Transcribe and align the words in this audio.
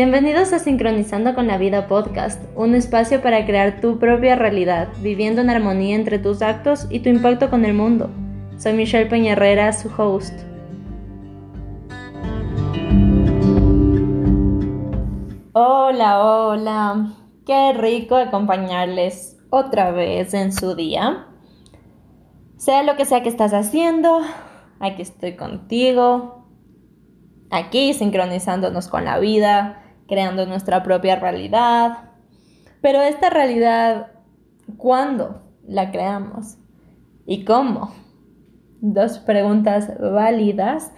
Bienvenidos 0.00 0.52
a 0.52 0.60
Sincronizando 0.60 1.34
con 1.34 1.48
la 1.48 1.58
Vida 1.58 1.88
Podcast, 1.88 2.40
un 2.54 2.76
espacio 2.76 3.20
para 3.20 3.44
crear 3.44 3.80
tu 3.80 3.98
propia 3.98 4.36
realidad, 4.36 4.86
viviendo 5.02 5.40
en 5.40 5.50
armonía 5.50 5.96
entre 5.96 6.20
tus 6.20 6.40
actos 6.40 6.86
y 6.88 7.00
tu 7.00 7.08
impacto 7.08 7.50
con 7.50 7.64
el 7.64 7.74
mundo. 7.74 8.08
Soy 8.58 8.74
Michelle 8.74 9.06
Peña 9.06 9.34
su 9.72 9.90
host. 10.00 10.38
Hola, 15.52 16.24
hola. 16.24 17.14
Qué 17.44 17.72
rico 17.72 18.14
acompañarles 18.14 19.36
otra 19.50 19.90
vez 19.90 20.32
en 20.32 20.52
su 20.52 20.76
día. 20.76 21.26
Sea 22.56 22.84
lo 22.84 22.94
que 22.94 23.04
sea 23.04 23.24
que 23.24 23.30
estás 23.30 23.52
haciendo, 23.52 24.20
aquí 24.78 25.02
estoy 25.02 25.34
contigo, 25.34 26.46
aquí 27.50 27.94
sincronizándonos 27.94 28.86
con 28.86 29.04
la 29.04 29.18
vida, 29.18 29.82
creando 30.08 30.46
nuestra 30.46 30.82
propia 30.82 31.16
realidad. 31.16 32.10
Pero 32.80 33.00
esta 33.02 33.30
realidad, 33.30 34.12
¿cuándo 34.76 35.42
la 35.66 35.90
creamos? 35.90 36.56
¿Y 37.26 37.44
cómo? 37.44 37.92
Dos 38.80 39.18
preguntas 39.18 39.92
válidas 40.00 40.92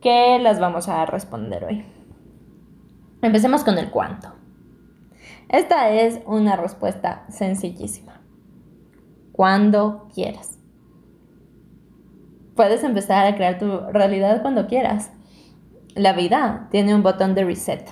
que 0.00 0.38
las 0.38 0.60
vamos 0.60 0.88
a 0.88 1.04
responder 1.06 1.64
hoy. 1.64 1.84
Empecemos 3.22 3.64
con 3.64 3.78
el 3.78 3.90
cuánto. 3.90 4.32
Esta 5.48 5.90
es 5.90 6.20
una 6.26 6.56
respuesta 6.56 7.24
sencillísima. 7.28 8.20
Cuando 9.32 10.08
quieras. 10.14 10.58
Puedes 12.54 12.84
empezar 12.84 13.26
a 13.26 13.34
crear 13.34 13.58
tu 13.58 13.80
realidad 13.90 14.42
cuando 14.42 14.66
quieras. 14.66 15.10
La 15.94 16.12
vida 16.12 16.68
tiene 16.70 16.94
un 16.94 17.02
botón 17.02 17.34
de 17.34 17.44
reset, 17.44 17.88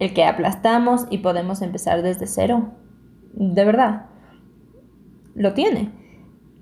el 0.00 0.12
que 0.12 0.24
aplastamos 0.24 1.06
y 1.10 1.18
podemos 1.18 1.62
empezar 1.62 2.02
desde 2.02 2.26
cero. 2.26 2.72
De 3.32 3.64
verdad, 3.64 4.06
lo 5.36 5.54
tiene. 5.54 5.92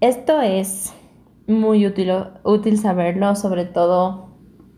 Esto 0.01 0.43
es 0.43 0.93
muy 1.47 1.87
útil, 1.87 2.13
útil 2.45 2.79
saberlo, 2.79 3.35
sobre 3.35 3.65
todo 3.65 4.37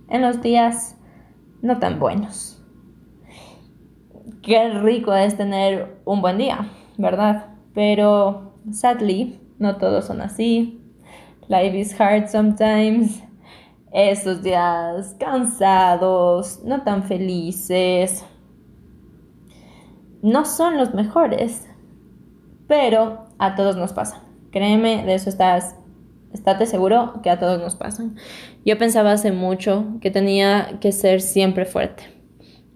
en 0.08 0.22
los 0.22 0.41
días 0.41 0.97
no 1.62 1.78
tan 1.78 1.98
buenos. 1.98 2.62
Qué 4.42 4.70
rico 4.70 5.12
es 5.14 5.36
tener 5.36 6.00
un 6.05 6.22
buen 6.22 6.39
día, 6.39 6.70
¿verdad? 6.97 7.55
Pero 7.74 8.55
sadly, 8.70 9.41
no 9.58 9.77
todos 9.77 10.05
son 10.05 10.20
así. 10.20 10.80
Life 11.48 11.78
is 11.78 12.00
hard 12.00 12.28
sometimes 12.28 13.22
esos 13.92 14.42
días 14.42 15.17
cansados, 15.19 16.61
no 16.64 16.83
tan 16.83 17.02
felices, 17.02 18.24
no 20.23 20.45
son 20.45 20.77
los 20.77 20.95
mejores, 20.95 21.67
pero 22.67 23.27
a 23.39 23.55
todos 23.55 23.77
nos 23.77 23.93
pasa. 23.93 24.23
Créeme, 24.51 25.05
de 25.05 25.15
eso 25.15 25.31
estás, 25.31 25.77
estate 26.33 26.67
seguro 26.67 27.21
que 27.23 27.31
a 27.31 27.39
todos 27.39 27.61
nos 27.61 27.75
pasan. 27.75 28.17
Yo 28.65 28.79
pensaba 28.79 29.13
hace 29.13 29.33
mucho 29.33 29.85
que 30.01 30.11
tenía 30.11 30.79
que 30.81 30.93
ser 30.93 31.21
siempre 31.21 31.65
fuerte, 31.65 32.05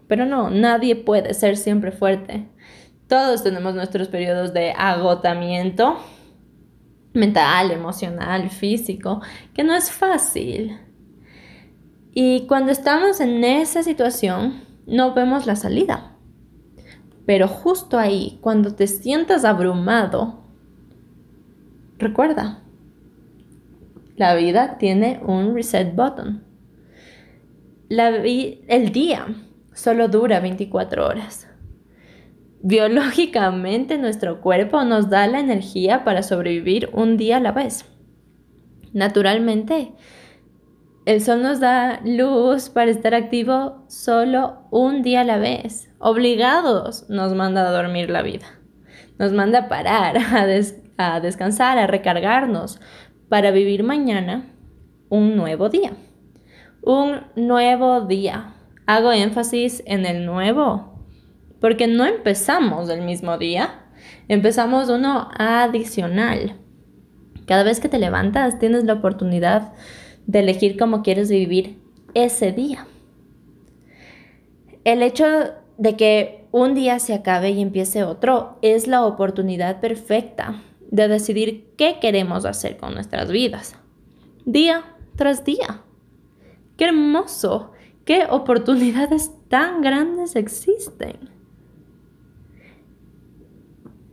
pero 0.08 0.26
no, 0.26 0.50
nadie 0.50 0.96
puede 0.96 1.34
ser 1.34 1.56
siempre 1.56 1.92
fuerte. 1.92 2.48
Todos 3.08 3.42
tenemos 3.42 3.74
nuestros 3.74 4.08
periodos 4.08 4.52
de 4.52 4.72
agotamiento 4.72 5.98
mental, 7.12 7.70
emocional, 7.70 8.50
físico, 8.50 9.20
que 9.54 9.62
no 9.62 9.74
es 9.74 9.90
fácil. 9.90 10.78
Y 12.12 12.46
cuando 12.46 12.72
estamos 12.72 13.20
en 13.20 13.42
esa 13.44 13.82
situación, 13.82 14.62
no 14.86 15.14
vemos 15.14 15.46
la 15.46 15.56
salida. 15.56 16.13
Pero 17.26 17.48
justo 17.48 17.98
ahí, 17.98 18.38
cuando 18.40 18.74
te 18.74 18.86
sientas 18.86 19.44
abrumado, 19.44 20.44
recuerda, 21.98 22.62
la 24.16 24.34
vida 24.34 24.78
tiene 24.78 25.20
un 25.26 25.54
reset 25.54 25.94
button. 25.94 26.44
el 27.88 28.92
día 28.92 29.26
solo 29.72 30.08
dura 30.08 30.40
24 30.40 31.06
horas. 31.06 31.48
Biológicamente 32.62 33.98
nuestro 33.98 34.40
cuerpo 34.40 34.84
nos 34.84 35.10
da 35.10 35.26
la 35.26 35.40
energía 35.40 36.04
para 36.04 36.22
sobrevivir 36.22 36.88
un 36.92 37.16
día 37.16 37.38
a 37.38 37.40
la 37.40 37.52
vez. 37.52 37.84
Naturalmente, 38.92 39.92
el 41.06 41.20
sol 41.20 41.42
nos 41.42 41.60
da 41.60 42.00
luz 42.02 42.70
para 42.70 42.90
estar 42.90 43.14
activo 43.14 43.84
solo 43.88 44.66
un 44.70 45.02
día 45.02 45.20
a 45.20 45.24
la 45.24 45.36
vez. 45.36 45.90
Obligados 45.98 47.08
nos 47.10 47.34
manda 47.34 47.68
a 47.68 47.72
dormir 47.72 48.08
la 48.08 48.22
vida. 48.22 48.46
Nos 49.18 49.32
manda 49.32 49.60
a 49.60 49.68
parar, 49.68 50.16
a, 50.96 51.20
descansar, 51.20 51.76
a 51.76 51.86
recargarnos 51.86 52.80
para 53.28 53.50
vivir 53.50 53.84
mañana 53.84 54.46
un 55.10 55.36
nuevo 55.36 55.68
día. 55.68 55.92
Un 56.80 57.20
nuevo 57.36 58.00
día. 58.00 58.54
Hago 58.86 59.12
énfasis 59.12 59.82
en 59.86 60.06
el 60.06 60.24
nuevo, 60.24 61.06
porque 61.60 61.86
no 61.86 62.04
empezamos 62.04 62.90
el 62.90 63.02
mismo 63.02 63.38
día, 63.38 63.80
empezamos 64.28 64.90
uno 64.90 65.30
adicional. 65.38 66.56
Cada 67.46 67.62
vez 67.62 67.80
que 67.80 67.88
te 67.88 67.98
levantas 67.98 68.58
tienes 68.58 68.84
la 68.84 68.94
oportunidad 68.94 69.72
de 70.26 70.40
elegir 70.40 70.78
cómo 70.78 71.02
quieres 71.02 71.30
vivir 71.30 71.78
ese 72.14 72.52
día. 72.52 72.86
El 74.84 75.02
hecho 75.02 75.24
de 75.78 75.96
que 75.96 76.44
un 76.52 76.74
día 76.74 76.98
se 76.98 77.14
acabe 77.14 77.50
y 77.50 77.60
empiece 77.60 78.04
otro 78.04 78.58
es 78.62 78.86
la 78.86 79.04
oportunidad 79.04 79.80
perfecta 79.80 80.62
de 80.90 81.08
decidir 81.08 81.72
qué 81.76 81.98
queremos 82.00 82.44
hacer 82.44 82.76
con 82.76 82.94
nuestras 82.94 83.30
vidas, 83.30 83.76
día 84.44 84.84
tras 85.16 85.44
día. 85.44 85.82
¡Qué 86.76 86.84
hermoso! 86.84 87.72
¿Qué 88.04 88.26
oportunidades 88.28 89.30
tan 89.48 89.80
grandes 89.80 90.36
existen? 90.36 91.30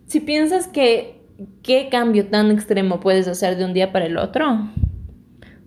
Si 0.06 0.20
piensas 0.20 0.68
que 0.68 1.22
qué 1.62 1.90
cambio 1.90 2.28
tan 2.28 2.52
extremo 2.52 3.00
puedes 3.00 3.28
hacer 3.28 3.58
de 3.58 3.66
un 3.66 3.74
día 3.74 3.92
para 3.92 4.06
el 4.06 4.18
otro, 4.18 4.70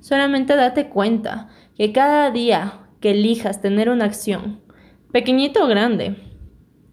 Solamente 0.04 0.54
date 0.54 0.90
cuenta 0.90 1.48
que 1.78 1.90
cada 1.90 2.30
día 2.30 2.80
que 3.00 3.12
elijas 3.12 3.62
tener 3.62 3.88
una 3.88 4.04
acción, 4.04 4.60
pequeñita 5.12 5.64
o 5.64 5.66
grande, 5.66 6.16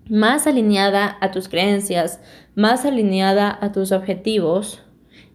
más 0.09 0.47
alineada 0.47 1.17
a 1.19 1.29
tus 1.29 1.49
creencias, 1.49 2.21
más 2.55 2.85
alineada 2.85 3.59
a 3.59 3.73
tus 3.73 3.91
objetivos, 3.91 4.81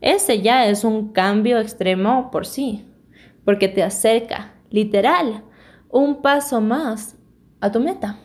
ese 0.01 0.41
ya 0.41 0.67
es 0.69 0.85
un 0.85 1.13
cambio 1.13 1.59
extremo 1.61 2.31
por 2.31 2.47
sí, 2.47 2.87
porque 3.45 3.69
te 3.69 3.83
acerca, 3.83 4.55
literal, 4.71 5.45
un 5.91 6.23
paso 6.23 6.63
más 6.63 7.19
a 7.61 7.71
tu 7.73 7.81
meta. 7.81 8.17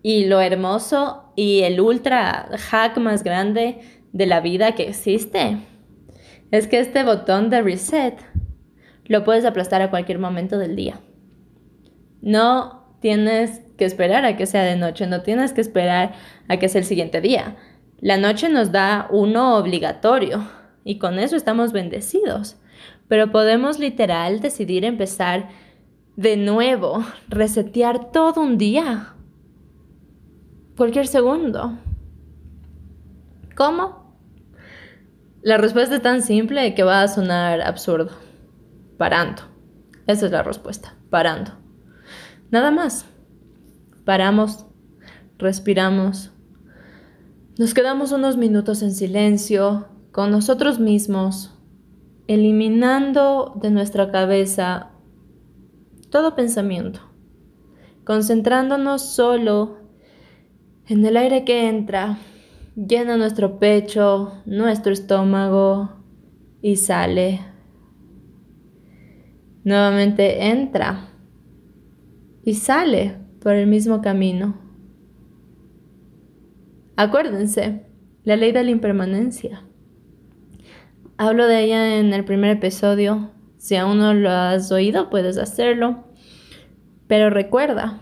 Y 0.00 0.24
lo 0.24 0.40
hermoso 0.40 1.30
y 1.36 1.60
el 1.60 1.78
ultra 1.78 2.48
hack 2.70 2.96
más 2.96 3.22
grande 3.22 3.82
de 4.14 4.24
la 4.24 4.40
vida 4.40 4.74
que 4.74 4.88
existe 4.88 5.58
es 6.50 6.66
que 6.66 6.80
este 6.80 7.04
botón 7.04 7.50
de 7.50 7.62
reset 7.62 8.18
lo 9.04 9.24
puedes 9.24 9.44
aplastar 9.44 9.82
a 9.82 9.90
cualquier 9.90 10.18
momento 10.18 10.58
del 10.58 10.76
día. 10.76 11.00
No 12.22 12.96
tienes 13.00 13.62
que 13.76 13.84
esperar 13.84 14.24
a 14.24 14.36
que 14.36 14.46
sea 14.46 14.62
de 14.62 14.76
noche, 14.76 15.06
no 15.06 15.22
tienes 15.22 15.52
que 15.52 15.60
esperar 15.60 16.14
a 16.48 16.58
que 16.58 16.68
sea 16.68 16.80
el 16.80 16.86
siguiente 16.86 17.20
día. 17.20 17.56
La 18.00 18.18
noche 18.18 18.48
nos 18.48 18.72
da 18.72 19.08
uno 19.10 19.56
obligatorio 19.56 20.46
y 20.84 20.98
con 20.98 21.18
eso 21.18 21.36
estamos 21.36 21.72
bendecidos. 21.72 22.56
Pero 23.08 23.32
podemos 23.32 23.78
literal 23.78 24.40
decidir 24.40 24.84
empezar 24.84 25.48
de 26.16 26.36
nuevo, 26.36 27.04
resetear 27.28 28.12
todo 28.12 28.40
un 28.40 28.58
día, 28.58 29.14
cualquier 30.76 31.06
segundo. 31.06 31.78
¿Cómo? 33.56 33.99
La 35.42 35.56
respuesta 35.56 35.96
es 35.96 36.02
tan 36.02 36.22
simple 36.22 36.74
que 36.74 36.82
va 36.82 37.02
a 37.02 37.08
sonar 37.08 37.60
absurdo. 37.62 38.10
Parando. 38.98 39.42
Esa 40.06 40.26
es 40.26 40.32
la 40.32 40.42
respuesta. 40.42 40.96
Parando. 41.08 41.52
Nada 42.50 42.70
más. 42.70 43.06
Paramos, 44.04 44.66
respiramos, 45.38 46.32
nos 47.60 47.74
quedamos 47.74 48.10
unos 48.10 48.38
minutos 48.38 48.80
en 48.80 48.92
silencio 48.92 49.88
con 50.12 50.30
nosotros 50.30 50.80
mismos, 50.80 51.54
eliminando 52.26 53.52
de 53.60 53.70
nuestra 53.70 54.10
cabeza 54.10 54.92
todo 56.08 56.34
pensamiento, 56.34 57.00
concentrándonos 58.04 59.14
solo 59.14 59.76
en 60.86 61.04
el 61.04 61.18
aire 61.18 61.44
que 61.44 61.68
entra 61.68 62.18
llena 62.76 63.16
nuestro 63.16 63.58
pecho, 63.58 64.32
nuestro 64.46 64.92
estómago 64.92 65.90
y 66.62 66.76
sale. 66.76 67.40
Nuevamente 69.64 70.46
entra 70.48 71.08
y 72.44 72.54
sale 72.54 73.16
por 73.40 73.54
el 73.54 73.66
mismo 73.66 74.00
camino. 74.00 74.58
Acuérdense, 76.96 77.86
la 78.24 78.36
ley 78.36 78.52
de 78.52 78.64
la 78.64 78.70
impermanencia. 78.70 79.64
Hablo 81.16 81.46
de 81.46 81.64
ella 81.64 81.98
en 81.98 82.12
el 82.12 82.24
primer 82.24 82.50
episodio. 82.50 83.30
Si 83.58 83.76
aún 83.76 83.98
no 83.98 84.14
lo 84.14 84.30
has 84.30 84.72
oído, 84.72 85.10
puedes 85.10 85.36
hacerlo. 85.36 86.04
Pero 87.06 87.28
recuerda, 87.28 88.00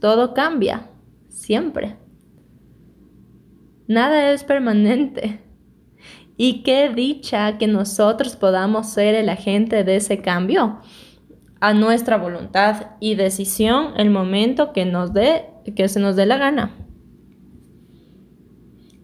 todo 0.00 0.34
cambia, 0.34 0.90
siempre. 1.28 1.96
Nada 3.88 4.32
es 4.32 4.44
permanente. 4.44 5.40
Y 6.36 6.62
qué 6.62 6.88
dicha 6.88 7.58
que 7.58 7.66
nosotros 7.66 8.36
podamos 8.36 8.90
ser 8.90 9.14
el 9.14 9.28
agente 9.28 9.84
de 9.84 9.96
ese 9.96 10.22
cambio 10.22 10.80
a 11.60 11.74
nuestra 11.74 12.16
voluntad 12.16 12.88
y 12.98 13.14
decisión 13.14 13.92
el 13.96 14.10
momento 14.10 14.72
que 14.72 14.84
nos 14.84 15.12
dé 15.12 15.46
que 15.76 15.88
se 15.88 16.00
nos 16.00 16.16
dé 16.16 16.26
la 16.26 16.38
gana. 16.38 16.74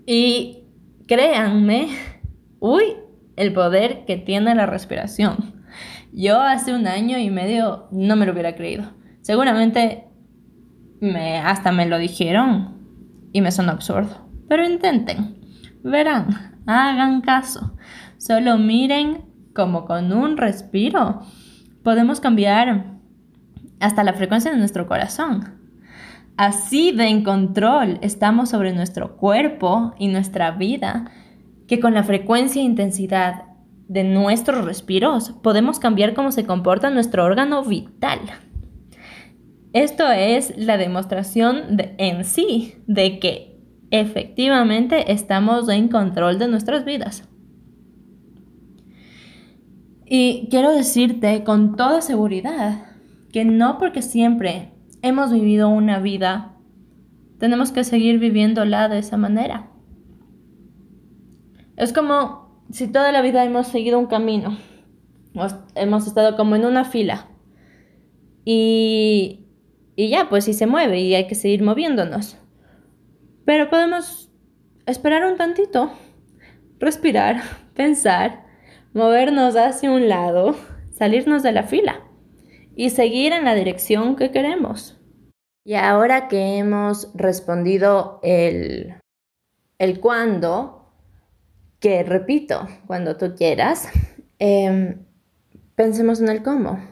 Y 0.07 0.65
créanme, 1.07 1.89
uy, 2.59 2.97
el 3.37 3.53
poder 3.53 4.05
que 4.05 4.17
tiene 4.17 4.55
la 4.55 4.67
respiración. 4.67 5.55
Yo 6.13 6.41
hace 6.41 6.75
un 6.75 6.87
año 6.87 7.19
y 7.19 7.31
medio 7.31 7.87
no 7.93 8.17
me 8.17 8.27
lo 8.27 8.33
hubiera 8.33 8.57
creído. 8.57 8.91
Seguramente 9.21 10.05
me, 11.01 11.39
hasta 11.39 11.71
me 11.71 11.87
lo 11.87 11.99
dijeron 11.99 12.79
y 13.33 13.41
me 13.41 13.53
sonó 13.53 13.73
absurdo. 13.73 14.28
Pero 14.49 14.65
intenten, 14.65 15.37
verán, 15.83 16.63
hagan 16.67 17.21
caso. 17.21 17.77
Solo 18.17 18.59
miren 18.59 19.23
como 19.55 19.85
con 19.85 20.13
un 20.13 20.37
respiro 20.37 21.23
podemos 21.83 22.21
cambiar 22.21 22.99
hasta 23.81 24.05
la 24.05 24.13
frecuencia 24.13 24.51
de 24.51 24.59
nuestro 24.59 24.87
corazón. 24.87 25.59
Así 26.37 26.93
de 26.93 27.09
en 27.09 27.25
control 27.25 27.99
estamos 28.01 28.51
sobre 28.51 28.73
nuestro 28.73 29.17
cuerpo 29.17 29.95
y 29.99 30.09
nuestra 30.09 30.53
vida 30.53 31.11
que 31.67 31.81
con 31.81 31.95
la 31.95 32.05
frecuencia 32.05 32.63
e 32.63 32.65
intensidad 32.65 33.45
de 33.89 34.05
nuestros 34.05 34.65
respiros 34.65 35.31
podemos 35.43 35.79
cambiar 35.79 36.15
cómo 36.15 36.31
se 36.31 36.47
comporta 36.47 36.91
nuestro 36.91 37.25
órgano 37.25 37.65
vital. 37.65 38.21
Esto 39.73 40.11
es 40.11 40.57
la 40.57 40.77
demostración 40.77 41.77
de, 41.77 41.95
en 41.99 42.25
sí 42.25 42.77
de 42.87 43.19
que 43.19 43.58
efectivamente 43.91 45.13
estamos 45.13 45.69
en 45.69 45.89
control 45.89 46.39
de 46.39 46.49
nuestras 46.49 46.85
vidas. 46.85 47.29
Y 50.05 50.49
quiero 50.51 50.73
decirte 50.73 51.45
con 51.45 51.77
toda 51.77 52.01
seguridad 52.01 52.87
que 53.33 53.45
no 53.45 53.79
porque 53.79 54.01
siempre 54.01 54.73
hemos 55.03 55.33
vivido 55.33 55.69
una 55.69 55.99
vida, 55.99 56.57
tenemos 57.39 57.73
que 57.73 57.85
seguir 57.85 58.19
viviéndola 58.19 58.89
de 58.89 58.99
esa 58.99 59.17
manera. 59.17 59.71
Es 61.77 61.93
como 61.93 62.65
si 62.71 62.89
toda 62.89 63.13
la 63.13 63.23
vida 63.23 63.45
hemos 63.45 63.69
seguido 63.69 63.99
un 63.99 64.07
camino, 64.07 64.57
hemos 65.75 66.07
estado 66.07 66.37
como 66.37 66.57
en 66.57 66.65
una 66.65 66.85
fila 66.85 67.29
y, 68.45 69.47
y 69.95 70.09
ya, 70.09 70.31
pues 70.31 70.47
si 70.47 70.55
se 70.55 70.67
mueve 70.67 71.01
y 71.01 71.15
hay 71.15 71.27
que 71.27 71.35
seguir 71.35 71.63
moviéndonos. 71.63 72.39
Pero 73.49 73.71
podemos 73.71 74.31
esperar 74.85 75.25
un 75.25 75.39
tantito, 75.39 75.91
respirar, 76.79 77.41
pensar 77.75 78.45
movernos 78.93 79.57
hacia 79.57 79.91
un 79.91 80.07
lado, 80.07 80.55
salirnos 80.93 81.43
de 81.43 81.53
la 81.53 81.63
fila 81.63 82.03
y 82.77 82.91
seguir 82.91 83.33
en 83.33 83.47
la 83.47 83.55
dirección 83.55 84.17
que 84.17 84.31
queremos. 84.31 85.01
Y 85.65 85.77
ahora 85.77 86.29
que 86.29 86.59
hemos 86.59 87.11
respondido 87.15 88.21
el, 88.23 88.97
el 89.79 89.99
cuándo, 89.99 90.93
que 91.81 92.03
repito, 92.03 92.69
cuando 92.87 93.17
tú 93.17 93.35
quieras, 93.35 93.89
em, 94.39 95.07
pensemos 95.75 96.21
en 96.21 96.29
el 96.29 96.43
cómo. 96.43 96.87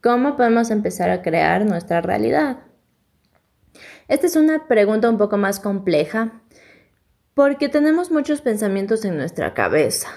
¿Cómo 0.00 0.36
podemos 0.36 0.70
empezar 0.70 1.10
a 1.10 1.20
crear 1.20 1.66
nuestra 1.66 2.00
realidad? 2.00 2.58
Esta 4.08 4.26
es 4.26 4.36
una 4.36 4.66
pregunta 4.66 5.08
un 5.08 5.18
poco 5.18 5.36
más 5.36 5.60
compleja 5.60 6.42
porque 7.34 7.68
tenemos 7.68 8.10
muchos 8.10 8.40
pensamientos 8.40 9.04
en 9.04 9.16
nuestra 9.16 9.54
cabeza. 9.54 10.08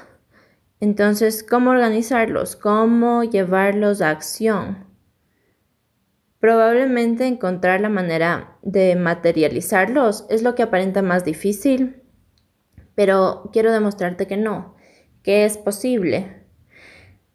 Entonces, 0.79 1.43
¿cómo 1.43 1.71
organizarlos? 1.71 2.55
¿Cómo 2.55 3.23
llevarlos 3.23 4.01
a 4.01 4.09
acción? 4.09 4.85
Probablemente 6.39 7.25
encontrar 7.25 7.79
la 7.81 7.89
manera 7.89 8.57
de 8.61 8.95
materializarlos 8.95 10.25
es 10.29 10.43
lo 10.43 10.53
que 10.53 10.63
aparenta 10.63 11.01
más 11.01 11.23
difícil, 11.23 12.03
pero 12.93 13.49
quiero 13.53 13.71
demostrarte 13.71 14.27
que 14.27 14.37
no, 14.37 14.75
que 15.23 15.45
es 15.45 15.57
posible. 15.57 16.43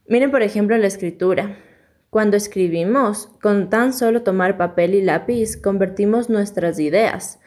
Miren, 0.06 0.30
por 0.30 0.42
ejemplo, 0.42 0.76
la 0.76 0.86
escritura. 0.86 1.56
Cuando 2.10 2.36
escribimos, 2.36 3.28
con 3.40 3.70
tan 3.70 3.92
solo 3.92 4.22
tomar 4.22 4.56
papel 4.56 4.94
y 4.94 5.02
lápiz, 5.02 5.56
convertimos 5.56 6.28
nuestras 6.28 6.78
ideas, 6.78 7.38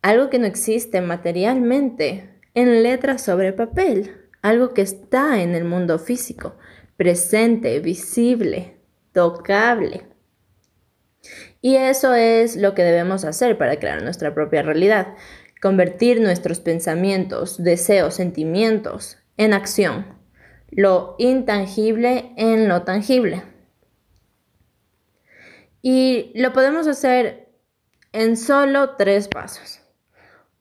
algo 0.00 0.30
que 0.30 0.38
no 0.38 0.46
existe 0.46 1.00
materialmente, 1.00 2.30
en 2.54 2.82
letras 2.82 3.22
sobre 3.22 3.52
papel 3.52 4.26
algo 4.46 4.74
que 4.74 4.82
está 4.82 5.42
en 5.42 5.56
el 5.56 5.64
mundo 5.64 5.98
físico, 5.98 6.54
presente, 6.96 7.80
visible, 7.80 8.76
tocable. 9.12 10.04
Y 11.60 11.74
eso 11.74 12.14
es 12.14 12.54
lo 12.54 12.72
que 12.72 12.84
debemos 12.84 13.24
hacer 13.24 13.58
para 13.58 13.80
crear 13.80 14.04
nuestra 14.04 14.34
propia 14.34 14.62
realidad, 14.62 15.14
convertir 15.60 16.20
nuestros 16.20 16.60
pensamientos, 16.60 17.60
deseos, 17.60 18.14
sentimientos 18.14 19.18
en 19.36 19.52
acción, 19.52 20.06
lo 20.70 21.16
intangible 21.18 22.32
en 22.36 22.68
lo 22.68 22.82
tangible. 22.82 23.42
Y 25.88 26.32
lo 26.34 26.52
podemos 26.52 26.88
hacer 26.88 27.46
en 28.12 28.36
solo 28.36 28.96
tres 28.96 29.28
pasos. 29.28 29.82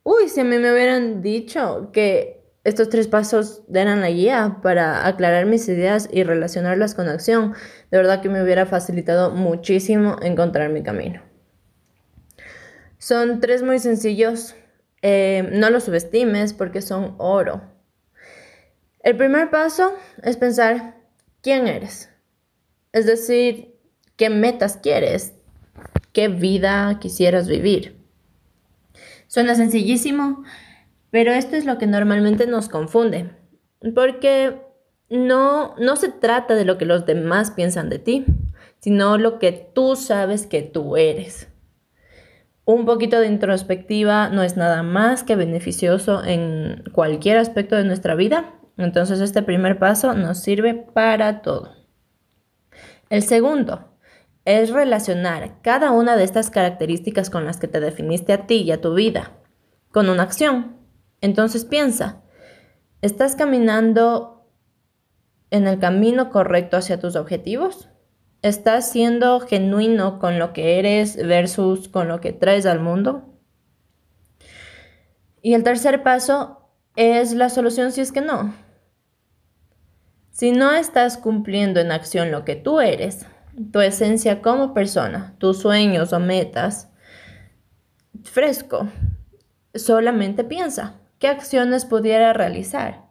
Uy, 0.04 0.30
si 0.30 0.42
a 0.42 0.44
mí 0.44 0.56
me 0.60 0.72
hubieran 0.72 1.24
dicho 1.24 1.90
que 1.92 2.46
estos 2.64 2.90
tres 2.90 3.08
pasos 3.08 3.64
eran 3.74 4.02
la 4.02 4.12
guía 4.12 4.60
para 4.62 5.08
aclarar 5.08 5.48
mis 5.48 5.68
ideas 5.68 6.08
y 6.12 6.22
relacionarlas 6.22 6.94
con 6.94 7.10
acción. 7.10 7.56
De 7.90 7.98
verdad 7.98 8.22
que 8.22 8.30
me 8.30 8.44
hubiera 8.44 8.68
facilitado 8.68 9.32
muchísimo 9.32 10.18
encontrar 10.22 10.70
mi 10.70 10.84
camino. 10.84 11.24
Son 13.00 13.40
tres 13.40 13.64
muy 13.64 13.80
sencillos. 13.80 14.54
Eh, 15.02 15.50
no 15.54 15.72
los 15.72 15.86
subestimes 15.86 16.54
porque 16.54 16.84
son 16.84 17.16
oro. 17.18 17.64
El 19.00 19.18
primer 19.18 19.50
paso 19.50 19.92
es 20.22 20.38
pensar 20.38 20.98
quién 21.42 21.66
eres. 21.66 22.12
Es 22.92 23.08
decir, 23.08 23.75
qué 24.16 24.30
metas 24.30 24.78
quieres, 24.78 25.34
qué 26.14 26.28
vida 26.28 27.00
quisieras 27.00 27.48
vivir. 27.48 27.98
Suena 29.28 29.56
sencillísimo, 29.56 30.44
pero 31.12 31.34
esto 31.34 31.56
es 31.56 31.66
lo 31.66 31.78
que 31.78 31.88
normalmente 31.88 32.48
nos 32.48 32.70
confunde, 32.70 33.32
porque 33.94 34.62
no, 35.10 35.76
no 35.78 35.96
se 35.96 36.10
trata 36.10 36.56
de 36.56 36.66
lo 36.66 36.78
que 36.78 36.86
los 36.86 37.06
demás 37.06 37.52
piensan 37.52 37.90
de 37.90 38.00
ti, 38.00 38.26
sino 38.80 39.18
lo 39.18 39.40
que 39.40 39.52
tú 39.74 39.96
sabes 39.96 40.46
que 40.46 40.62
tú 40.62 40.96
eres. 40.98 41.50
Un 42.66 42.86
poquito 42.86 43.20
de 43.20 43.28
introspectiva 43.28 44.30
no 44.30 44.42
es 44.42 44.58
nada 44.58 44.82
más 44.82 45.24
que 45.24 45.36
beneficioso 45.36 46.24
en 46.24 46.84
cualquier 46.94 47.38
aspecto 47.38 47.76
de 47.76 47.84
nuestra 47.84 48.16
vida, 48.16 48.56
entonces 48.78 49.20
este 49.22 49.44
primer 49.44 49.78
paso 49.80 50.14
nos 50.14 50.40
sirve 50.40 50.74
para 50.74 51.42
todo. 51.42 51.76
El 53.10 53.22
segundo 53.22 53.95
es 54.46 54.70
relacionar 54.70 55.62
cada 55.62 55.92
una 55.92 56.16
de 56.16 56.24
estas 56.24 56.52
características 56.52 57.30
con 57.30 57.46
las 57.46 57.58
que 57.58 57.68
te 57.68 57.80
definiste 57.80 58.32
a 58.32 58.46
ti 58.46 58.62
y 58.62 58.72
a 58.72 58.80
tu 58.80 58.94
vida 58.94 59.34
con 59.92 60.10
una 60.10 60.24
acción. 60.24 60.78
Entonces 61.20 61.66
piensa, 61.66 62.22
¿estás 63.02 63.36
caminando 63.36 64.52
en 65.50 65.68
el 65.68 65.80
camino 65.80 66.30
correcto 66.30 66.78
hacia 66.78 67.00
tus 67.00 67.16
objetivos? 67.16 67.90
¿Estás 68.42 68.92
siendo 68.92 69.40
genuino 69.40 70.20
con 70.20 70.38
lo 70.38 70.54
que 70.54 70.78
eres 70.78 71.16
versus 71.16 71.90
con 71.90 72.08
lo 72.08 72.22
que 72.22 72.32
traes 72.32 72.68
al 72.68 72.80
mundo? 72.80 73.40
Y 75.42 75.54
el 75.54 75.64
tercer 75.64 76.04
paso 76.04 76.70
es 76.96 77.34
la 77.34 77.50
solución 77.50 77.92
si 77.92 78.02
es 78.02 78.12
que 78.12 78.22
no. 78.22 78.54
Si 80.30 80.52
no 80.52 80.74
estás 80.74 81.18
cumpliendo 81.18 81.80
en 81.80 81.92
acción 81.92 82.30
lo 82.30 82.44
que 82.46 82.56
tú 82.56 82.82
eres, 82.82 83.26
tu 83.72 83.80
esencia 83.80 84.42
como 84.42 84.74
persona, 84.74 85.36
tus 85.38 85.60
sueños 85.60 86.14
o 86.14 86.20
metas, 86.20 86.90
fresco, 88.24 88.88
solamente 89.74 90.44
piensa, 90.44 91.00
¿Qué 91.18 91.30
acciones 91.30 91.86
pudiera 91.86 92.34
realizar 92.34 93.06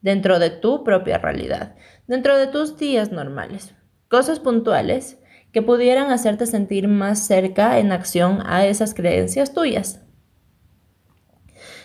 dentro 0.00 0.38
de 0.38 0.48
tu 0.48 0.82
propia 0.82 1.18
realidad, 1.18 1.74
dentro 2.06 2.38
de 2.38 2.46
tus 2.46 2.78
días 2.78 3.12
normales? 3.12 3.74
Cosas 4.08 4.40
puntuales 4.40 5.18
que 5.52 5.60
pudieran 5.60 6.10
hacerte 6.10 6.46
sentir 6.46 6.88
más 6.88 7.26
cerca 7.26 7.78
en 7.78 7.92
acción 7.92 8.42
a 8.46 8.64
esas 8.64 8.94
creencias 8.94 9.52
tuyas. 9.52 10.00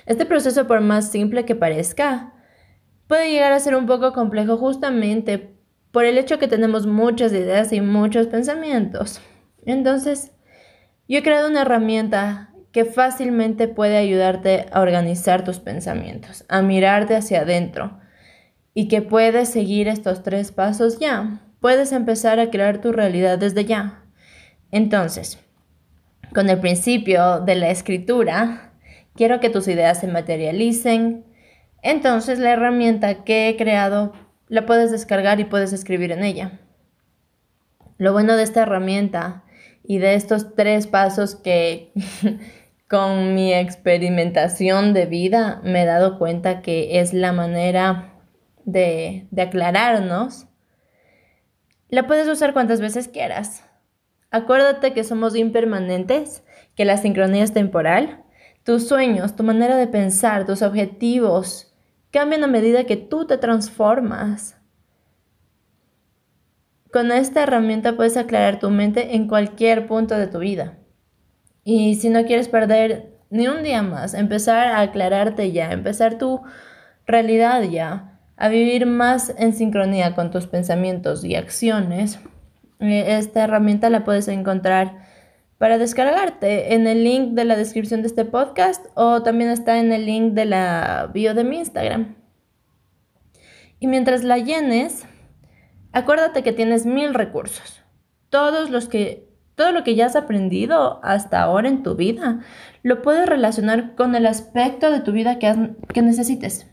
Este 0.05 0.25
proceso, 0.25 0.65
por 0.65 0.79
más 0.79 1.12
simple 1.12 1.43
que 1.43 1.55
parezca, 1.55 2.34
puede 3.07 3.31
llegar 3.31 3.51
a 3.51 3.60
ser 3.60 3.75
un 3.75 3.86
poco 3.86 4.13
complejo 4.13 4.57
justamente 4.57 5.54
por 5.95 6.03
el 6.03 6.17
hecho 6.17 6.39
que 6.39 6.49
tenemos 6.49 6.87
muchas 6.87 7.31
ideas 7.31 7.71
y 7.71 7.79
muchos 7.79 8.27
pensamientos. 8.27 9.21
Entonces, 9.65 10.33
yo 11.07 11.19
he 11.19 11.23
creado 11.23 11.47
una 11.47 11.61
herramienta 11.61 12.49
que 12.73 12.83
fácilmente 12.83 13.69
puede 13.69 13.95
ayudarte 13.95 14.65
a 14.73 14.81
organizar 14.81 15.45
tus 15.45 15.59
pensamientos, 15.59 16.43
a 16.49 16.61
mirarte 16.61 17.15
hacia 17.15 17.43
adentro 17.43 17.97
y 18.73 18.89
que 18.89 19.01
puedes 19.01 19.47
seguir 19.47 19.87
estos 19.87 20.21
tres 20.21 20.51
pasos 20.51 20.99
ya. 20.99 21.39
Puedes 21.61 21.93
empezar 21.93 22.41
a 22.41 22.49
crear 22.49 22.81
tu 22.81 22.91
realidad 22.91 23.37
desde 23.37 23.63
ya. 23.63 24.03
Entonces, 24.71 25.39
con 26.33 26.49
el 26.49 26.59
principio 26.59 27.39
de 27.39 27.55
la 27.55 27.69
escritura, 27.69 28.73
quiero 29.13 29.39
que 29.39 29.49
tus 29.49 29.69
ideas 29.69 30.01
se 30.01 30.07
materialicen. 30.07 31.23
Entonces, 31.81 32.37
la 32.39 32.51
herramienta 32.51 33.23
que 33.23 33.47
he 33.47 33.55
creado 33.55 34.25
la 34.47 34.65
puedes 34.65 34.91
descargar 34.91 35.39
y 35.39 35.45
puedes 35.45 35.73
escribir 35.73 36.11
en 36.11 36.23
ella. 36.23 36.59
Lo 37.97 38.13
bueno 38.13 38.35
de 38.35 38.43
esta 38.43 38.63
herramienta 38.63 39.43
y 39.83 39.99
de 39.99 40.15
estos 40.15 40.55
tres 40.55 40.87
pasos 40.87 41.35
que 41.35 41.91
con 42.89 43.33
mi 43.33 43.53
experimentación 43.53 44.93
de 44.93 45.05
vida 45.05 45.61
me 45.63 45.83
he 45.83 45.85
dado 45.85 46.17
cuenta 46.17 46.61
que 46.61 46.99
es 46.99 47.13
la 47.13 47.31
manera 47.31 48.13
de, 48.65 49.27
de 49.31 49.41
aclararnos, 49.41 50.47
la 51.89 52.07
puedes 52.07 52.27
usar 52.27 52.53
cuantas 52.53 52.81
veces 52.81 53.07
quieras. 53.07 53.63
Acuérdate 54.31 54.93
que 54.93 55.03
somos 55.03 55.35
impermanentes, 55.35 56.43
que 56.75 56.83
la 56.83 56.97
sincronía 56.97 57.43
es 57.43 57.53
temporal. 57.53 58.23
Tus 58.63 58.87
sueños, 58.87 59.35
tu 59.35 59.43
manera 59.43 59.77
de 59.77 59.87
pensar, 59.87 60.45
tus 60.45 60.61
objetivos 60.61 61.75
cambian 62.15 62.45
a 62.45 62.48
medida 62.48 62.86
que 62.86 62.95
tú 62.95 63.27
te 63.27 63.38
transformas. 63.38 64.55
Con 66.89 67.12
esta 67.12 67.43
herramienta 67.43 67.98
puedes 67.98 68.15
aclarar 68.15 68.57
tu 68.57 68.69
mente 68.69 69.17
en 69.17 69.27
cualquier 69.27 69.86
punto 69.86 70.15
de 70.15 70.27
tu 70.27 70.39
vida. 70.39 70.77
Y 71.65 71.95
si 71.95 72.07
no 72.07 72.24
quieres 72.24 72.48
perder 72.48 73.17
ni 73.29 73.50
un 73.50 73.63
día 73.63 73.84
más, 73.84 74.13
empezar 74.13 74.67
a 74.69 74.79
aclararte 74.79 75.51
ya, 75.51 75.74
empezar 75.74 76.17
tu 76.17 76.41
realidad 77.05 77.63
ya, 77.63 78.22
a 78.38 78.48
vivir 78.48 78.86
más 78.86 79.36
en 79.38 79.53
sincronía 79.53 80.15
con 80.15 80.31
tus 80.31 80.48
pensamientos 80.48 81.25
y 81.25 81.36
acciones, 81.36 82.22
eh, 82.79 83.17
esta 83.17 83.43
herramienta 83.43 83.89
la 83.89 84.05
puedes 84.05 84.29
encontrar 84.29 85.04
para 85.57 85.77
descargarte 85.77 86.74
en 86.74 86.88
el 86.88 87.03
link 87.03 87.31
de 87.31 87.45
la 87.45 87.55
descripción 87.55 88.01
de 88.01 88.07
este 88.07 88.25
podcast 88.25 88.85
o 88.95 89.24
también 89.24 89.50
está 89.50 89.79
en 89.79 89.91
el 89.91 90.05
link 90.05 90.33
de 90.33 90.45
la 90.45 91.09
bio 91.13 91.33
de 91.33 91.43
mi 91.43 91.57
Instagram. 91.57 92.15
Y 93.79 93.88
mientras 93.88 94.24
la 94.24 94.38
llenes, 94.38 95.05
Acuérdate 95.95 96.43
que 96.43 96.51
tienes 96.51 96.85
mil 96.85 97.13
recursos. 97.13 97.81
Todos 98.29 98.69
los 98.69 98.89
que, 98.89 99.29
todo 99.55 99.71
lo 99.71 99.85
que 99.85 99.95
ya 99.95 100.07
has 100.07 100.17
aprendido 100.17 101.00
hasta 101.03 101.41
ahora 101.41 101.69
en 101.69 101.83
tu 101.83 101.95
vida, 101.95 102.41
lo 102.83 103.01
puedes 103.01 103.25
relacionar 103.29 103.95
con 103.95 104.13
el 104.13 104.25
aspecto 104.25 104.91
de 104.91 105.00
tu 105.00 105.13
vida 105.13 105.39
que, 105.39 105.74
que 105.93 106.01
necesites. 106.01 106.69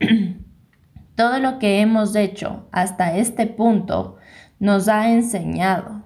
todo 1.16 1.38
lo 1.38 1.58
que 1.58 1.80
hemos 1.80 2.14
hecho 2.14 2.68
hasta 2.72 3.16
este 3.16 3.46
punto 3.46 4.18
nos 4.58 4.86
ha 4.86 5.10
enseñado. 5.10 6.01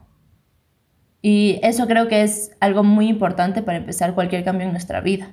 Y 1.29 1.59
eso 1.65 1.89
creo 1.89 2.07
que 2.07 2.23
es 2.23 2.53
algo 2.61 2.85
muy 2.85 3.09
importante 3.09 3.61
para 3.61 3.79
empezar 3.79 4.15
cualquier 4.15 4.45
cambio 4.45 4.65
en 4.65 4.71
nuestra 4.71 5.01
vida. 5.01 5.33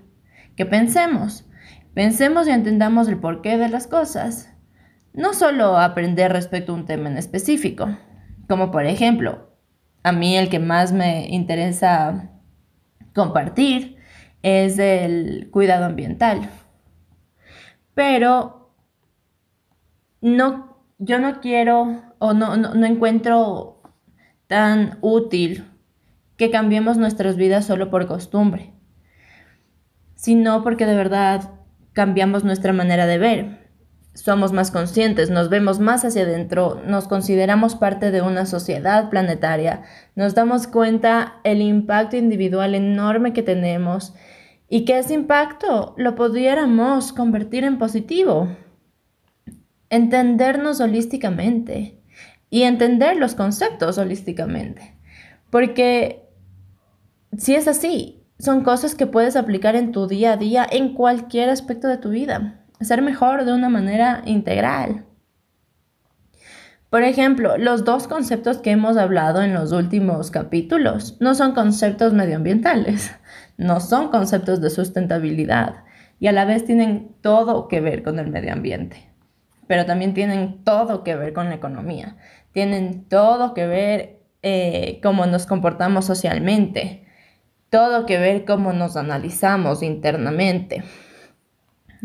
Que 0.56 0.66
pensemos, 0.66 1.48
pensemos 1.94 2.48
y 2.48 2.50
entendamos 2.50 3.08
el 3.08 3.20
porqué 3.20 3.60
de 3.60 3.70
las 3.70 3.86
cosas 3.86 4.52
no 5.14 5.36
solo 5.36 5.78
aprender 5.78 6.32
respecto 6.32 6.72
a 6.72 6.76
un 6.78 6.88
tema 6.88 7.10
en 7.10 7.18
específico, 7.20 7.96
como 8.50 8.72
por 8.72 8.88
ejemplo, 8.88 9.56
a 10.02 10.12
mí 10.12 10.36
el 10.36 10.50
que 10.50 10.58
más 10.58 10.94
me 10.94 11.28
interesa 11.30 12.32
compartir 13.14 13.98
es 14.42 14.80
el 14.80 15.52
cuidado 15.52 15.86
ambiental. 15.86 16.50
Pero 17.94 18.76
no, 20.22 20.88
yo 20.98 21.20
no 21.20 21.40
quiero 21.40 22.02
o 22.18 22.34
no, 22.34 22.58
no, 22.58 22.74
no 22.74 22.86
encuentro 22.88 23.84
tan 24.48 24.98
útil 25.02 25.70
que 26.38 26.52
cambiemos 26.52 26.98
nuestras 26.98 27.36
vidas 27.36 27.66
solo 27.66 27.90
por 27.90 28.08
costumbre, 28.08 28.74
sino 30.16 30.64
porque 30.64 30.86
de 30.86 30.96
verdad 30.96 31.52
cambiamos 31.94 32.44
nuestra 32.44 32.74
manera 32.74 33.06
de 33.06 33.18
ver 33.18 33.64
somos 34.14 34.52
más 34.54 34.70
conscientes, 34.70 35.30
nos 35.30 35.50
vemos 35.50 35.80
más 35.80 36.06
hacia 36.06 36.24
adentro, 36.24 36.82
nos 36.86 37.08
consideramos 37.08 37.76
parte 37.76 38.12
de 38.12 38.22
una 38.22 38.46
sociedad 38.46 39.10
planetaria, 39.10 39.84
nos 40.16 40.36
damos 40.36 40.68
cuenta 40.68 41.40
el 41.44 41.62
impacto 41.62 42.16
individual 42.16 42.76
enorme 42.76 43.34
que 43.34 43.42
tenemos 43.42 44.14
y 44.70 44.86
que 44.86 45.00
ese 45.00 45.16
impacto 45.16 45.96
lo 45.98 46.16
pudiéramos 46.16 47.12
convertir 47.12 47.64
en 47.64 47.80
positivo. 47.80 48.56
Entendernos 49.90 50.80
holísticamente 50.80 52.00
y 52.50 52.64
entender 52.64 53.18
los 53.18 53.36
conceptos 53.36 53.98
holísticamente. 53.98 54.96
Porque 55.50 56.23
si 57.38 57.56
es 57.56 57.68
así, 57.68 58.26
son 58.40 58.64
cosas 58.64 58.96
que 58.96 59.08
puedes 59.08 59.36
aplicar 59.36 59.76
en 59.76 59.92
tu 59.92 60.08
día 60.08 60.34
a 60.34 60.38
día 60.38 60.68
en 60.70 60.94
cualquier 60.94 61.50
aspecto 61.50 61.88
de 61.88 61.98
tu 61.98 62.10
vida 62.10 62.64
ser 62.84 63.02
mejor 63.02 63.46
de 63.46 63.54
una 63.54 63.70
manera 63.70 64.22
integral. 64.26 65.06
Por 66.90 67.04
ejemplo, 67.04 67.58
los 67.58 67.86
dos 67.86 68.08
conceptos 68.08 68.58
que 68.58 68.72
hemos 68.72 68.98
hablado 68.98 69.42
en 69.42 69.54
los 69.54 69.72
últimos 69.72 70.30
capítulos 70.30 71.18
no 71.20 71.34
son 71.34 71.54
conceptos 71.54 72.14
medioambientales, 72.14 73.12
no 73.58 73.80
son 73.80 74.10
conceptos 74.10 74.62
de 74.62 74.70
sustentabilidad 74.70 75.84
y 76.20 76.28
a 76.28 76.32
la 76.32 76.46
vez 76.46 76.66
tienen 76.66 77.16
todo 77.22 77.68
que 77.68 77.82
ver 77.82 78.04
con 78.04 78.20
el 78.20 78.30
medio 78.30 78.54
ambiente, 78.54 79.10
pero 79.68 79.86
también 79.86 80.14
tienen 80.14 80.64
todo 80.64 81.04
que 81.04 81.16
ver 81.16 81.34
con 81.34 81.50
la 81.50 81.56
economía, 81.56 82.16
tienen 82.52 83.06
todo 83.06 83.56
que 83.56 83.66
ver 83.66 84.20
eh, 84.44 85.00
cómo 85.02 85.26
nos 85.26 85.48
comportamos 85.48 86.06
socialmente, 86.06 87.08
todo 87.74 88.06
que 88.06 88.20
ver 88.20 88.46
cómo 88.46 88.72
nos 88.72 88.96
analizamos 88.96 89.82
internamente. 89.82 90.84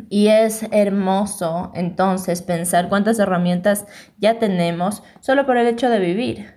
Y 0.09 0.29
es 0.29 0.67
hermoso 0.73 1.73
entonces 1.75 2.41
pensar 2.41 2.89
cuántas 2.89 3.19
herramientas 3.19 3.85
ya 4.17 4.39
tenemos 4.39 5.03
solo 5.21 5.45
por 5.45 5.59
el 5.59 5.67
hecho 5.67 5.91
de 5.91 5.99
vivir. 5.99 6.55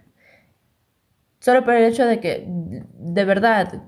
Solo 1.40 1.66
por 1.66 1.74
el 1.74 1.92
hecho 1.92 2.06
de 2.06 2.22
que, 2.22 2.46
de 2.48 3.26
verdad, 3.26 3.84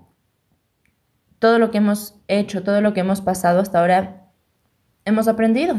todo 1.39 1.58
lo 1.58 1.72
que 1.72 1.77
hemos 1.77 2.20
hecho, 2.27 2.62
todo 2.63 2.82
lo 2.82 2.94
que 2.94 3.00
hemos 3.00 3.22
pasado 3.22 3.62
hasta 3.62 3.80
ahora, 3.80 4.30
hemos 5.06 5.30
aprendido. 5.30 5.75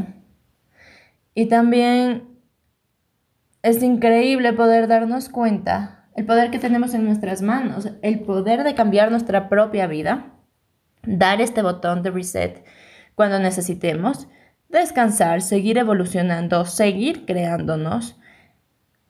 Y 1.34 1.50
también 1.50 2.30
es 3.60 3.82
increíble 3.82 4.54
poder 4.54 4.88
darnos 4.88 5.28
cuenta, 5.28 6.03
el 6.16 6.26
poder 6.26 6.50
que 6.50 6.58
tenemos 6.58 6.94
en 6.94 7.04
nuestras 7.04 7.42
manos, 7.42 7.90
el 8.02 8.20
poder 8.20 8.62
de 8.64 8.74
cambiar 8.74 9.10
nuestra 9.10 9.48
propia 9.48 9.86
vida, 9.86 10.32
dar 11.02 11.40
este 11.40 11.62
botón 11.62 12.02
de 12.02 12.10
reset 12.10 12.64
cuando 13.14 13.38
necesitemos, 13.38 14.28
descansar, 14.68 15.42
seguir 15.42 15.78
evolucionando, 15.78 16.64
seguir 16.64 17.26
creándonos, 17.26 18.18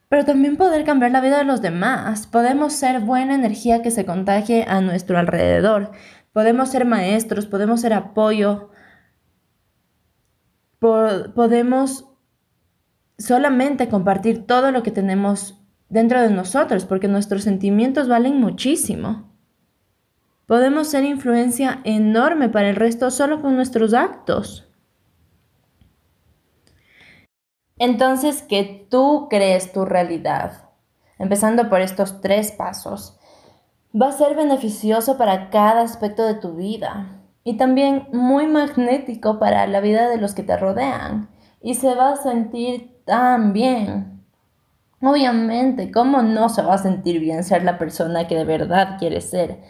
pero 0.08 0.24
también 0.24 0.56
poder 0.56 0.84
cambiar 0.84 1.10
la 1.10 1.20
vida 1.20 1.38
de 1.38 1.44
los 1.44 1.60
demás. 1.60 2.26
Podemos 2.26 2.72
ser 2.72 3.00
buena 3.00 3.34
energía 3.34 3.82
que 3.82 3.90
se 3.90 4.04
contagie 4.04 4.64
a 4.68 4.80
nuestro 4.80 5.18
alrededor. 5.18 5.90
Podemos 6.32 6.70
ser 6.70 6.84
maestros, 6.84 7.46
podemos 7.46 7.80
ser 7.80 7.92
apoyo. 7.94 8.70
podemos 10.78 12.10
solamente 13.16 13.88
compartir 13.88 14.46
todo 14.46 14.70
lo 14.70 14.82
que 14.82 14.90
tenemos 14.90 15.63
dentro 15.88 16.20
de 16.20 16.30
nosotros, 16.30 16.84
porque 16.84 17.08
nuestros 17.08 17.42
sentimientos 17.42 18.08
valen 18.08 18.40
muchísimo. 18.40 19.30
Podemos 20.46 20.88
ser 20.88 21.04
influencia 21.04 21.80
enorme 21.84 22.48
para 22.48 22.68
el 22.68 22.76
resto 22.76 23.10
solo 23.10 23.40
con 23.40 23.56
nuestros 23.56 23.94
actos. 23.94 24.68
Entonces, 27.78 28.42
que 28.42 28.86
tú 28.90 29.26
crees 29.28 29.72
tu 29.72 29.84
realidad, 29.84 30.68
empezando 31.18 31.68
por 31.68 31.80
estos 31.80 32.20
tres 32.20 32.52
pasos, 32.52 33.18
va 34.00 34.08
a 34.08 34.12
ser 34.12 34.36
beneficioso 34.36 35.16
para 35.16 35.50
cada 35.50 35.82
aspecto 35.82 36.24
de 36.24 36.34
tu 36.34 36.54
vida 36.54 37.20
y 37.42 37.56
también 37.56 38.08
muy 38.12 38.46
magnético 38.46 39.38
para 39.38 39.66
la 39.66 39.80
vida 39.80 40.08
de 40.08 40.18
los 40.18 40.34
que 40.34 40.42
te 40.42 40.56
rodean 40.56 41.28
y 41.60 41.74
se 41.74 41.94
va 41.94 42.12
a 42.12 42.16
sentir 42.16 43.02
tan 43.04 43.52
bien. 43.52 44.13
Obviamente, 45.06 45.90
¿cómo 45.92 46.22
no 46.22 46.48
se 46.48 46.62
va 46.62 46.74
a 46.74 46.78
sentir 46.78 47.20
bien 47.20 47.44
ser 47.44 47.62
la 47.62 47.76
persona 47.76 48.26
que 48.26 48.36
de 48.36 48.44
verdad 48.44 48.96
quieres 48.98 49.28
ser? 49.28 49.60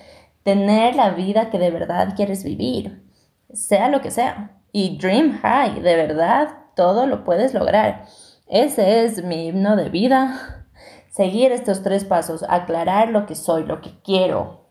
Tener 0.44 0.94
la 0.94 1.10
vida 1.10 1.50
que 1.50 1.58
de 1.58 1.72
verdad 1.72 2.14
quieres 2.14 2.44
vivir, 2.44 3.04
sea 3.52 3.88
lo 3.88 4.00
que 4.00 4.12
sea. 4.12 4.60
Y 4.70 4.96
Dream 4.98 5.40
High, 5.42 5.80
de 5.80 5.96
verdad, 5.96 6.50
todo 6.76 7.06
lo 7.06 7.24
puedes 7.24 7.52
lograr. 7.52 8.04
Ese 8.46 9.04
es 9.04 9.24
mi 9.24 9.48
himno 9.48 9.74
de 9.74 9.88
vida. 9.88 10.66
Seguir 11.10 11.50
estos 11.50 11.82
tres 11.82 12.04
pasos, 12.04 12.44
aclarar 12.48 13.08
lo 13.08 13.26
que 13.26 13.34
soy, 13.34 13.64
lo 13.64 13.80
que 13.80 13.90
quiero 14.02 14.68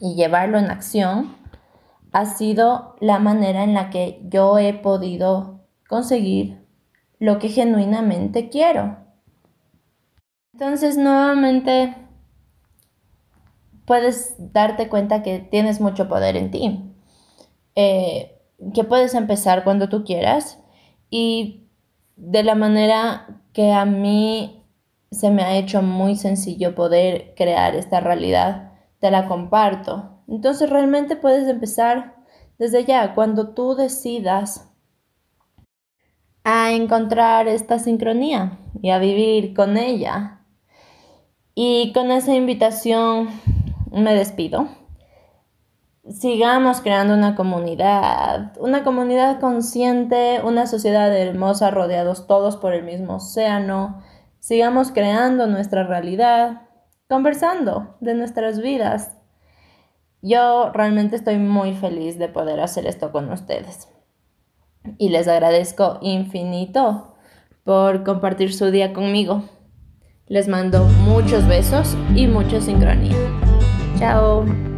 y 0.00 0.14
llevarlo 0.16 0.58
en 0.58 0.70
acción, 0.70 1.36
ha 2.12 2.26
sido 2.26 2.96
la 3.00 3.20
manera 3.20 3.62
en 3.62 3.74
la 3.74 3.90
que 3.90 4.20
yo 4.24 4.58
he 4.58 4.72
podido 4.74 5.66
conseguir 5.88 6.66
lo 7.20 7.38
que 7.38 7.48
genuinamente 7.48 8.48
quiero. 8.48 9.03
Entonces, 10.54 10.96
nuevamente, 10.96 11.96
puedes 13.86 14.36
darte 14.38 14.88
cuenta 14.88 15.24
que 15.24 15.40
tienes 15.40 15.80
mucho 15.80 16.08
poder 16.08 16.36
en 16.36 16.52
ti, 16.52 16.80
eh, 17.74 18.40
que 18.72 18.84
puedes 18.84 19.14
empezar 19.14 19.64
cuando 19.64 19.88
tú 19.88 20.04
quieras 20.04 20.60
y 21.10 21.66
de 22.14 22.44
la 22.44 22.54
manera 22.54 23.40
que 23.52 23.72
a 23.72 23.84
mí 23.84 24.64
se 25.10 25.32
me 25.32 25.42
ha 25.42 25.56
hecho 25.56 25.82
muy 25.82 26.14
sencillo 26.14 26.76
poder 26.76 27.34
crear 27.36 27.74
esta 27.74 27.98
realidad, 27.98 28.74
te 29.00 29.10
la 29.10 29.26
comparto. 29.26 30.20
Entonces 30.28 30.70
realmente 30.70 31.16
puedes 31.16 31.48
empezar 31.48 32.14
desde 32.58 32.84
ya, 32.84 33.12
cuando 33.16 33.54
tú 33.54 33.74
decidas 33.74 34.70
a 36.44 36.70
encontrar 36.70 37.48
esta 37.48 37.80
sincronía 37.80 38.60
y 38.80 38.90
a 38.90 39.00
vivir 39.00 39.52
con 39.52 39.76
ella 39.76 40.42
y 41.54 41.92
con 41.92 42.10
esa 42.10 42.34
invitación 42.34 43.28
me 43.92 44.14
despido. 44.14 44.68
Sigamos 46.10 46.80
creando 46.80 47.14
una 47.14 47.34
comunidad, 47.34 48.52
una 48.58 48.84
comunidad 48.84 49.40
consciente, 49.40 50.40
una 50.44 50.66
sociedad 50.66 51.16
hermosa 51.16 51.70
rodeados 51.70 52.26
todos 52.26 52.56
por 52.56 52.74
el 52.74 52.84
mismo 52.84 53.16
océano. 53.16 54.02
Sigamos 54.38 54.90
creando 54.90 55.46
nuestra 55.46 55.84
realidad, 55.84 56.62
conversando 57.08 57.96
de 58.00 58.14
nuestras 58.14 58.60
vidas. 58.60 59.16
Yo 60.20 60.70
realmente 60.72 61.16
estoy 61.16 61.38
muy 61.38 61.72
feliz 61.74 62.18
de 62.18 62.28
poder 62.28 62.60
hacer 62.60 62.86
esto 62.86 63.12
con 63.12 63.30
ustedes. 63.30 63.88
Y 64.98 65.08
les 65.08 65.28
agradezco 65.28 65.98
infinito 66.02 67.14
por 67.62 68.04
compartir 68.04 68.52
su 68.52 68.70
día 68.70 68.92
conmigo. 68.92 69.44
Les 70.26 70.48
mando 70.48 70.84
muchos 71.04 71.46
besos 71.46 71.94
y 72.16 72.26
mucha 72.26 72.58
sincronía. 72.58 73.14
Chao. 73.98 74.73